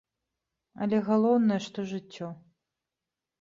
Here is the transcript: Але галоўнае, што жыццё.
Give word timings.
Але 0.85 1.01
галоўнае, 1.09 1.59
што 1.67 1.79
жыццё. 1.93 2.31